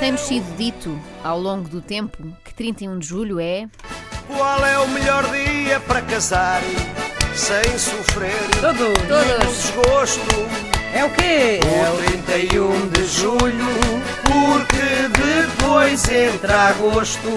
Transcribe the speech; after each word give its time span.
Tem-nos 0.00 0.22
sido 0.22 0.56
dito 0.56 0.98
ao 1.22 1.38
longo 1.38 1.68
do 1.68 1.82
tempo 1.82 2.16
que 2.42 2.54
31 2.54 2.98
de 2.98 3.06
julho 3.06 3.38
é. 3.38 3.68
Qual 4.26 4.64
é 4.64 4.78
o 4.78 4.88
melhor 4.88 5.24
dia 5.30 5.78
para 5.80 6.00
casar 6.00 6.62
sem 7.34 7.78
sofrer 7.78 8.32
Todos. 8.62 8.78
nenhum 8.78 9.38
Todos. 9.38 9.62
desgosto? 9.62 10.36
É 10.94 11.04
o 11.04 11.10
quê? 11.10 11.60
O 11.92 12.24
31 12.24 12.88
de 12.88 13.04
julho, 13.04 13.66
porque 14.24 15.60
depois 15.60 16.08
entra 16.08 16.68
agosto. 16.70 17.28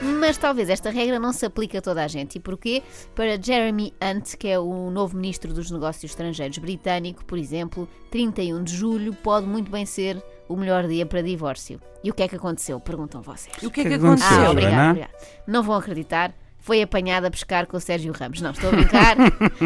Mas 0.00 0.36
talvez 0.36 0.68
esta 0.68 0.90
regra 0.90 1.20
não 1.20 1.32
se 1.32 1.46
aplique 1.46 1.76
a 1.76 1.80
toda 1.80 2.02
a 2.02 2.08
gente. 2.08 2.34
E 2.34 2.40
porquê? 2.40 2.82
Para 3.14 3.40
Jeremy 3.40 3.94
Hunt, 4.02 4.34
que 4.36 4.48
é 4.48 4.58
o 4.58 4.90
novo 4.90 5.16
ministro 5.16 5.54
dos 5.54 5.70
Negócios 5.70 6.10
Estrangeiros 6.10 6.58
britânico, 6.58 7.24
por 7.24 7.38
exemplo, 7.38 7.88
31 8.10 8.64
de 8.64 8.76
julho 8.76 9.14
pode 9.14 9.46
muito 9.46 9.70
bem 9.70 9.86
ser 9.86 10.20
o 10.52 10.56
melhor 10.56 10.86
dia 10.86 11.06
para 11.06 11.22
divórcio. 11.22 11.80
E 12.04 12.10
o 12.10 12.14
que 12.14 12.22
é 12.22 12.28
que 12.28 12.36
aconteceu? 12.36 12.78
Perguntam 12.80 13.22
vocês. 13.22 13.54
E 13.62 13.66
o 13.66 13.70
que 13.70 13.80
é 13.80 13.84
que 13.84 13.90
que 13.90 13.94
aconteceu? 13.96 14.26
aconteceu? 14.26 14.46
Ah, 14.46 14.50
obrigado, 14.50 14.90
obrigado. 14.90 15.10
Não 15.46 15.62
vão 15.62 15.76
acreditar. 15.76 16.34
Foi 16.58 16.80
apanhada 16.80 17.26
a 17.26 17.30
pescar 17.30 17.66
com 17.66 17.76
o 17.76 17.80
Sérgio 17.80 18.12
Ramos. 18.12 18.40
Não, 18.40 18.52
estou 18.52 18.70
a 18.70 18.72
brincar. 18.72 19.16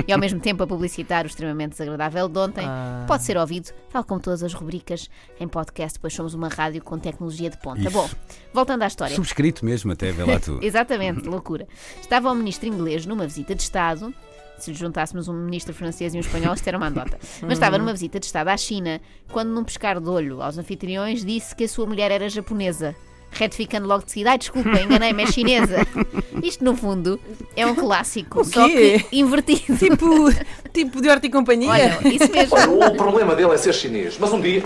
e 0.08 0.10
ao 0.10 0.18
mesmo 0.18 0.40
tempo 0.40 0.62
a 0.62 0.66
publicitar 0.66 1.24
o 1.24 1.26
extremamente 1.26 1.72
desagradável 1.72 2.26
de 2.26 2.38
ontem. 2.38 2.64
Ah. 2.66 3.04
Pode 3.06 3.22
ser 3.22 3.36
ouvido, 3.36 3.70
tal 3.92 4.02
como 4.02 4.18
todas 4.18 4.42
as 4.42 4.54
rubricas 4.54 5.10
em 5.38 5.46
podcast, 5.46 5.98
pois 5.98 6.14
somos 6.14 6.32
uma 6.32 6.48
rádio 6.48 6.82
com 6.82 6.98
tecnologia 6.98 7.50
de 7.50 7.58
ponta. 7.58 7.80
Isso. 7.80 7.90
Bom, 7.90 8.08
voltando 8.50 8.82
à 8.82 8.86
história. 8.86 9.14
Subscrito 9.14 9.62
mesmo, 9.62 9.92
até 9.92 10.10
vê 10.10 10.24
lá 10.24 10.40
tu. 10.40 10.58
Exatamente, 10.64 11.28
loucura. 11.28 11.68
Estava 12.00 12.32
o 12.32 12.34
ministro 12.34 12.66
inglês 12.66 13.04
numa 13.04 13.26
visita 13.26 13.54
de 13.54 13.62
Estado. 13.62 14.14
Se 14.58 14.70
lhe 14.70 14.76
juntássemos 14.76 15.28
um 15.28 15.34
ministro 15.34 15.74
francês 15.74 16.14
e 16.14 16.16
um 16.16 16.20
espanhol, 16.20 16.54
isto 16.54 16.66
era 16.66 16.76
uma 16.76 16.88
andota. 16.88 17.18
Mas 17.42 17.52
estava 17.52 17.78
numa 17.78 17.92
visita 17.92 18.18
de 18.18 18.26
Estado 18.26 18.48
à 18.48 18.56
China, 18.56 19.00
quando, 19.30 19.50
num 19.50 19.64
pescar 19.64 20.00
de 20.00 20.08
olho 20.08 20.42
aos 20.42 20.56
anfitriões, 20.58 21.24
disse 21.24 21.54
que 21.54 21.64
a 21.64 21.68
sua 21.68 21.86
mulher 21.86 22.10
era 22.10 22.28
japonesa. 22.28 22.94
Retificando 23.30 23.86
logo 23.86 24.04
de 24.04 24.12
seguida, 24.12 24.30
ai 24.30 24.38
desculpa, 24.38 24.80
enganei-me, 24.80 25.24
é 25.24 25.26
chinesa. 25.26 25.86
Isto, 26.42 26.64
no 26.64 26.74
fundo, 26.74 27.20
é 27.54 27.66
um 27.66 27.74
clássico, 27.74 28.42
só 28.44 28.66
que 28.66 29.04
invertido. 29.12 29.76
Tipo, 29.76 30.32
tipo 30.72 31.02
de 31.02 31.08
horta 31.10 31.26
e 31.26 31.30
companhia? 31.30 31.68
Olha, 31.68 31.98
isso 32.08 32.30
mesmo. 32.30 32.56
Olha, 32.56 32.92
o 32.92 32.96
problema 32.96 33.34
dele 33.34 33.52
é 33.52 33.58
ser 33.58 33.74
chinês, 33.74 34.16
mas 34.18 34.32
um 34.32 34.40
dia. 34.40 34.62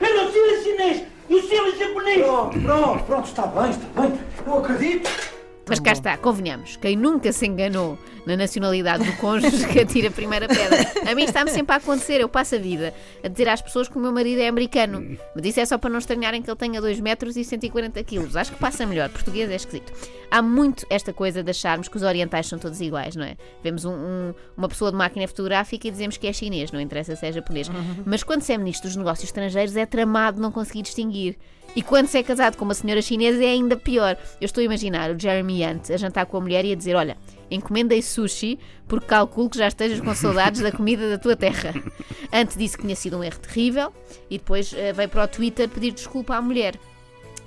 Eu 0.00 0.14
não 0.16 0.32
sou 0.32 0.62
chinês, 0.62 1.02
eu 1.30 1.42
sou 1.42 1.78
japonês. 1.78 2.24
Pronto, 2.24 2.60
pronto, 2.60 3.04
pronto, 3.04 3.28
está 3.28 3.46
bem, 3.46 3.70
está 3.70 4.00
bem. 4.00 4.20
Eu 4.46 4.58
acredito. 4.58 5.33
Mas 5.66 5.80
cá 5.80 5.92
está, 5.92 6.16
convenhamos. 6.16 6.76
Quem 6.76 6.96
nunca 6.96 7.32
se 7.32 7.46
enganou 7.46 7.98
na 8.26 8.36
nacionalidade 8.36 9.04
do 9.04 9.16
cônjuge 9.16 9.66
que 9.66 9.80
atira 9.80 10.08
a 10.08 10.10
primeira 10.10 10.46
pedra. 10.46 10.78
A 11.10 11.14
mim 11.14 11.24
está-me 11.24 11.50
sempre 11.50 11.74
a 11.74 11.76
acontecer. 11.76 12.20
Eu 12.20 12.28
passo 12.28 12.54
a 12.54 12.58
vida 12.58 12.92
a 13.22 13.28
dizer 13.28 13.48
às 13.48 13.62
pessoas 13.62 13.88
que 13.88 13.96
o 13.96 14.00
meu 14.00 14.12
marido 14.12 14.40
é 14.40 14.48
americano. 14.48 15.18
Mas 15.34 15.46
isso 15.46 15.60
é 15.60 15.66
só 15.66 15.78
para 15.78 15.90
não 15.90 15.98
estranharem 15.98 16.42
que 16.42 16.50
ele 16.50 16.56
tenha 16.56 16.80
2 16.80 17.00
metros 17.00 17.36
e 17.36 17.44
140 17.44 18.02
quilos. 18.04 18.36
Acho 18.36 18.52
que 18.52 18.58
passa 18.58 18.86
melhor. 18.86 19.08
Português 19.08 19.50
é 19.50 19.56
esquisito. 19.56 19.92
Há 20.36 20.42
muito 20.42 20.84
esta 20.90 21.12
coisa 21.12 21.44
de 21.44 21.50
acharmos 21.52 21.86
que 21.86 21.96
os 21.96 22.02
orientais 22.02 22.48
são 22.48 22.58
todos 22.58 22.80
iguais, 22.80 23.14
não 23.14 23.24
é? 23.24 23.36
Vemos 23.62 23.84
um- 23.84 23.92
um- 23.94 24.34
uma 24.56 24.68
pessoa 24.68 24.90
de 24.90 24.96
máquina 24.96 25.28
fotográfica 25.28 25.86
e 25.86 25.90
dizemos 25.92 26.16
que 26.16 26.26
é 26.26 26.32
chinês, 26.32 26.72
não 26.72 26.80
interessa 26.80 27.14
se 27.14 27.24
é 27.24 27.30
japonês. 27.30 27.70
Mas 28.04 28.24
quando 28.24 28.42
se 28.42 28.52
é 28.52 28.58
ministro 28.58 28.88
dos 28.88 28.96
negócios 28.96 29.28
estrangeiros 29.28 29.76
é 29.76 29.86
tramado 29.86 30.40
não 30.40 30.50
conseguir 30.50 30.82
distinguir. 30.82 31.36
E 31.76 31.82
quando 31.82 32.08
se 32.08 32.18
é 32.18 32.22
casado 32.24 32.56
com 32.56 32.64
uma 32.64 32.74
senhora 32.74 33.00
chinesa 33.00 33.44
é 33.44 33.46
ainda 33.48 33.76
pior. 33.76 34.16
Eu 34.40 34.46
estou 34.46 34.60
a 34.60 34.64
imaginar 34.64 35.10
o 35.12 35.18
Jeremy 35.18 35.64
Hunt 35.66 35.90
a 35.90 35.96
jantar 35.96 36.26
com 36.26 36.36
a 36.36 36.40
mulher 36.40 36.64
e 36.64 36.72
a 36.72 36.74
dizer: 36.76 36.94
Olha, 36.96 37.16
encomendei 37.48 38.02
sushi 38.02 38.58
porque 38.88 39.06
calculo 39.06 39.48
que 39.48 39.58
já 39.58 39.68
estejas 39.68 40.00
com 40.00 40.12
saudades 40.16 40.60
da 40.62 40.72
comida 40.72 41.08
da 41.10 41.18
tua 41.18 41.36
terra. 41.36 41.72
Hunt 42.34 42.56
disse 42.56 42.76
que 42.76 42.82
tinha 42.82 42.96
sido 42.96 43.16
um 43.18 43.22
erro 43.24 43.38
terrível 43.38 43.92
e 44.28 44.38
depois 44.38 44.72
eh, 44.72 44.92
veio 44.92 45.08
para 45.08 45.24
o 45.24 45.28
Twitter 45.28 45.68
pedir 45.68 45.92
desculpa 45.92 46.34
à 46.36 46.42
mulher. 46.42 46.74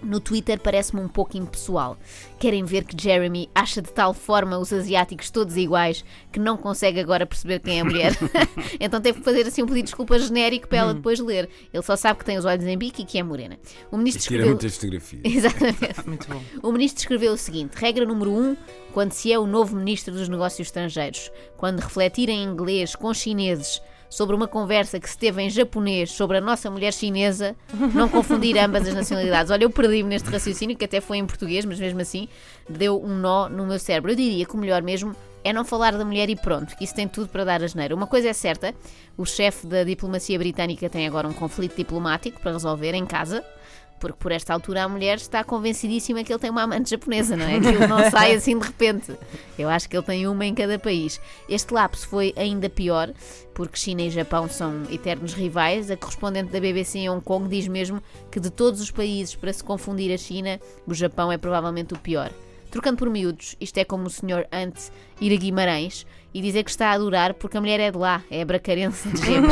No 0.01 0.19
Twitter 0.19 0.59
parece-me 0.59 1.01
um 1.01 1.07
pouco 1.07 1.37
impessoal. 1.37 1.97
Querem 2.39 2.63
ver 2.63 2.83
que 2.83 3.01
Jeremy 3.01 3.49
acha 3.53 3.81
de 3.81 3.91
tal 3.91 4.13
forma 4.13 4.57
os 4.57 4.71
asiáticos 4.71 5.29
todos 5.29 5.57
iguais 5.57 6.05
que 6.31 6.39
não 6.39 6.55
consegue 6.55 6.99
agora 6.99 7.25
perceber 7.25 7.59
quem 7.59 7.79
é 7.79 7.81
a 7.81 7.85
mulher. 7.85 8.13
então 8.79 9.01
teve 9.01 9.19
que 9.19 9.25
fazer 9.25 9.47
assim 9.47 9.63
um 9.63 9.65
pedido 9.65 9.85
de 9.85 9.89
desculpa 9.89 10.19
genérico 10.19 10.67
para 10.67 10.77
ela 10.77 10.93
depois 10.93 11.19
ler. 11.19 11.49
Ele 11.73 11.83
só 11.83 11.95
sabe 11.95 12.19
que 12.19 12.25
tem 12.25 12.37
os 12.37 12.45
olhos 12.45 12.65
em 12.65 12.77
bico 12.77 13.01
e 13.01 13.05
que 13.05 13.17
é 13.17 13.23
morena. 13.23 13.57
O 13.91 13.97
ministro 13.97 14.23
Tira 14.23 14.43
escreveu... 14.43 14.53
muitas 14.53 14.75
fotografias. 14.75 15.21
Exatamente. 15.25 15.77
Muito 16.07 16.27
bom. 16.27 16.41
O 16.61 16.71
ministro 16.71 16.99
escreveu 16.99 17.33
o 17.33 17.37
seguinte: 17.37 17.73
regra 17.75 18.05
número 18.05 18.31
1, 18.31 18.39
um, 18.39 18.57
quando 18.93 19.11
se 19.11 19.31
é 19.31 19.39
o 19.39 19.47
novo 19.47 19.75
ministro 19.75 20.13
dos 20.13 20.29
Negócios 20.29 20.67
Estrangeiros, 20.67 21.31
quando 21.57 21.79
refletir 21.79 22.29
em 22.29 22.43
inglês 22.43 22.95
com 22.95 23.13
chineses 23.13 23.81
sobre 24.09 24.35
uma 24.35 24.47
conversa 24.47 24.99
que 24.99 25.09
se 25.09 25.17
teve 25.17 25.41
em 25.41 25.49
japonês 25.49 26.11
sobre 26.11 26.37
a 26.37 26.41
nossa 26.41 26.69
mulher 26.69 26.93
chinesa, 26.93 27.55
não 27.93 28.07
confundir 28.07 28.57
ambas 28.59 28.87
as 28.87 28.93
nacionalidades. 28.93 29.51
Olha, 29.51 29.63
eu 29.63 29.69
perdi-me 29.69 30.09
neste 30.09 30.29
raciocínio, 30.29 30.77
que 30.77 30.85
até 30.85 31.01
foi 31.01 31.17
em 31.17 31.25
português, 31.25 31.65
mas 31.65 31.79
mesmo 31.79 32.01
assim 32.01 32.27
deu 32.69 33.01
um 33.03 33.15
nó 33.15 33.49
no 33.49 33.65
meu 33.65 33.79
cérebro. 33.79 34.11
Eu 34.11 34.15
diria 34.15 34.45
que 34.45 34.55
o 34.55 34.57
melhor 34.57 34.81
mesmo 34.81 35.15
é 35.43 35.53
não 35.53 35.63
falar 35.63 35.91
da 35.97 36.03
mulher 36.03 36.29
e 36.29 36.35
pronto, 36.35 36.75
que 36.75 36.83
isso 36.83 36.93
tem 36.93 37.07
tudo 37.07 37.29
para 37.29 37.45
dar 37.45 37.63
asneira. 37.63 37.95
Uma 37.95 38.07
coisa 38.07 38.29
é 38.29 38.33
certa, 38.33 38.73
o 39.17 39.25
chefe 39.25 39.65
da 39.65 39.83
diplomacia 39.83 40.37
britânica 40.37 40.89
tem 40.89 41.07
agora 41.07 41.27
um 41.27 41.33
conflito 41.33 41.75
diplomático 41.75 42.41
para 42.41 42.51
resolver 42.51 42.93
em 42.93 43.05
casa, 43.05 43.43
porque 43.99 44.17
por 44.19 44.31
esta 44.31 44.53
altura 44.53 44.83
a 44.83 44.89
mulher 44.89 45.17
está 45.17 45.43
convencidíssima 45.43 46.23
que 46.23 46.31
ele 46.31 46.39
tem 46.39 46.49
uma 46.49 46.63
amante 46.63 46.89
japonesa, 46.89 47.35
não 47.35 47.45
é? 47.45 47.55
Aquilo 47.55 47.87
não 47.87 48.09
sai 48.09 48.33
assim 48.33 48.57
de 48.57 48.65
repente. 48.65 49.13
Eu 49.57 49.69
acho 49.69 49.89
que 49.89 49.97
ele 49.97 50.05
tem 50.05 50.27
uma 50.27 50.45
em 50.45 50.53
cada 50.53 50.77
país. 50.77 51.19
Este 51.49 51.73
lapso 51.73 52.07
foi 52.07 52.33
ainda 52.35 52.69
pior, 52.69 53.11
porque 53.53 53.77
China 53.77 54.03
e 54.03 54.09
Japão 54.09 54.47
são 54.47 54.83
eternos 54.91 55.33
rivais. 55.33 55.89
A 55.89 55.97
correspondente 55.97 56.51
da 56.51 56.59
BBC 56.59 56.99
em 56.99 57.09
Hong 57.09 57.23
Kong 57.23 57.47
diz 57.47 57.67
mesmo 57.67 58.01
que 58.31 58.39
de 58.39 58.49
todos 58.49 58.81
os 58.81 58.91
países 58.91 59.35
para 59.35 59.51
se 59.51 59.63
confundir 59.63 60.13
a 60.13 60.17
China, 60.17 60.59
o 60.85 60.93
Japão 60.93 61.31
é 61.31 61.37
provavelmente 61.37 61.93
o 61.93 61.99
pior. 61.99 62.31
Trocando 62.77 62.97
por 62.99 63.09
miúdos, 63.09 63.55
isto 63.59 63.79
é 63.79 63.83
como 63.83 64.05
o 64.05 64.09
Sr. 64.09 64.45
Ant 64.51 64.91
ir 65.19 65.33
a 65.33 65.35
Guimarães 65.35 66.05
e 66.31 66.39
dizer 66.39 66.63
que 66.63 66.69
está 66.69 66.89
a 66.89 66.91
adorar 66.91 67.33
porque 67.33 67.57
a 67.57 67.59
mulher 67.59 67.79
é 67.79 67.89
de 67.89 67.97
lá, 67.97 68.21
é 68.29 68.45
bracarense 68.45 69.09
de 69.09 69.25
gema. 69.25 69.49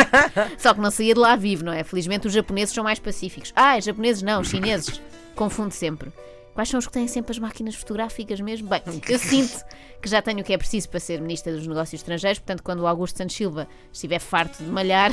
Só 0.56 0.72
que 0.72 0.80
não 0.80 0.90
saía 0.90 1.12
de 1.12 1.20
lá 1.20 1.36
vivo, 1.36 1.66
não 1.66 1.72
é? 1.74 1.84
Felizmente 1.84 2.26
os 2.26 2.32
japoneses 2.32 2.74
são 2.74 2.82
mais 2.82 2.98
pacíficos. 2.98 3.52
Ah, 3.54 3.78
japoneses 3.78 4.22
não, 4.22 4.42
chineses. 4.42 5.02
Confundo 5.34 5.74
sempre. 5.74 6.10
Quais 6.54 6.68
são 6.68 6.78
os 6.78 6.86
que 6.86 6.92
têm 6.92 7.08
sempre 7.08 7.32
as 7.32 7.38
máquinas 7.38 7.74
fotográficas 7.74 8.40
mesmo? 8.40 8.68
Bem, 8.68 8.82
eu 9.08 9.18
sinto 9.18 9.64
que 10.00 10.08
já 10.08 10.20
tenho 10.20 10.40
o 10.40 10.44
que 10.44 10.52
é 10.52 10.58
preciso 10.58 10.88
para 10.88 11.00
ser 11.00 11.20
Ministra 11.20 11.52
dos 11.52 11.66
Negócios 11.66 12.00
Estrangeiros, 12.00 12.38
portanto, 12.40 12.62
quando 12.62 12.80
o 12.80 12.86
Augusto 12.86 13.16
Santos 13.16 13.36
Silva 13.36 13.68
estiver 13.92 14.18
farto 14.18 14.62
de 14.62 14.68
malhar, 14.68 15.12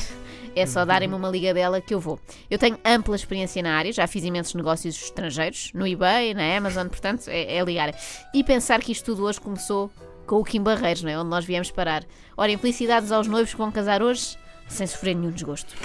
é 0.56 0.66
só 0.66 0.84
darem-me 0.84 1.16
uma 1.16 1.30
liga 1.30 1.54
dela 1.54 1.80
que 1.80 1.94
eu 1.94 2.00
vou. 2.00 2.20
Eu 2.50 2.58
tenho 2.58 2.78
ampla 2.84 3.16
experiência 3.16 3.62
na 3.62 3.78
área, 3.78 3.94
já 3.94 4.08
fiz 4.08 4.24
imensos 4.24 4.54
negócios 4.56 4.96
estrangeiros, 4.96 5.72
no 5.74 5.88
eBay, 5.88 6.34
na 6.34 6.58
Amazon, 6.58 6.88
portanto, 6.88 7.28
é, 7.28 7.56
é 7.56 7.64
ligar. 7.64 7.94
E 8.34 8.44
pensar 8.44 8.82
que 8.82 8.92
isto 8.92 9.06
tudo 9.06 9.24
hoje 9.24 9.40
começou 9.40 9.92
com 10.26 10.38
o 10.38 10.44
Kim 10.44 10.62
Barreiros, 10.62 11.04
não 11.04 11.12
é? 11.12 11.20
Onde 11.20 11.30
nós 11.30 11.46
viemos 11.46 11.72
parar. 11.72 12.04
Ora, 12.36 12.56
felicidades 12.58 13.12
aos 13.12 13.28
noivos 13.28 13.52
que 13.52 13.58
vão 13.58 13.72
casar 13.72 14.02
hoje, 14.02 14.38
sem 14.68 14.86
sofrer 14.86 15.16
nenhum 15.16 15.32
desgosto. 15.32 15.76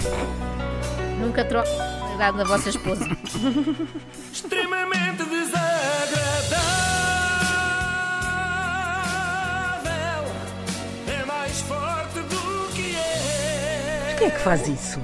Nunca 1.19 1.45
troque 1.45 1.69
a 1.69 2.15
idade 2.15 2.37
da 2.37 2.43
vossa 2.43 2.69
esposa. 2.69 3.05
Extremamente 4.31 5.23
É 14.25 14.29
que 14.31 14.39
faz 14.39 14.67
isso? 14.67 14.99